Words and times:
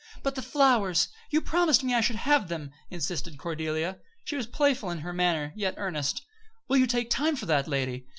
"But 0.23 0.33
the 0.33 0.41
flowers! 0.41 1.09
You 1.29 1.41
promised 1.41 1.83
me 1.83 1.93
I 1.93 2.01
should 2.01 2.15
have 2.15 2.47
them," 2.47 2.71
insisted 2.89 3.37
Cordelia. 3.37 3.99
She 4.23 4.35
was 4.35 4.47
playful 4.47 4.89
in 4.89 5.01
her 5.01 5.13
manner, 5.13 5.53
yet 5.55 5.75
earnest. 5.77 6.23
"Will 6.67 6.77
you 6.77 6.87
take 6.87 7.11
time 7.11 7.35
for 7.35 7.45
that, 7.45 7.67
lady? 7.67 8.07